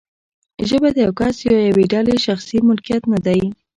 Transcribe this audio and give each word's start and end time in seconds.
ژبه 0.67 0.89
د 0.93 0.97
یو 1.05 1.13
کس 1.19 1.35
یا 1.47 1.53
یوې 1.69 1.85
ډلې 1.93 2.15
شخصي 2.25 2.57
ملکیت 2.67 3.03
نه 3.13 3.19
دی. 3.25 3.41